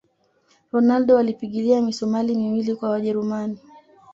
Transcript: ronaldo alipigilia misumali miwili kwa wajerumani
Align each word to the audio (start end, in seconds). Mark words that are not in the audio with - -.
ronaldo 0.71 1.17
alipigilia 1.17 1.81
misumali 1.81 2.35
miwili 2.35 2.75
kwa 2.75 2.89
wajerumani 2.89 3.59